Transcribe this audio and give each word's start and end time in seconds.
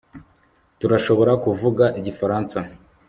Turashobora 0.79 1.31
kuvuga 1.43 1.85
Igifaransa 1.99 2.57